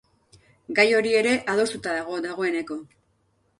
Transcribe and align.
Gai 0.79 0.85
hori 1.01 1.13
ere 1.19 1.35
adostuta 1.53 1.95
dago, 1.99 2.19
dagoeneko. 2.29 2.81